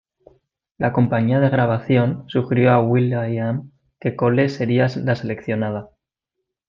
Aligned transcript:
La 0.79 0.93
compañía 0.93 1.39
de 1.39 1.51
grabación 1.51 2.23
sugirió 2.27 2.71
a 2.71 2.81
Will.i.am 2.81 3.69
que 3.99 4.15
Cole 4.15 4.49
sería 4.49 4.87
la 4.95 5.15
seleccionada. 5.15 5.91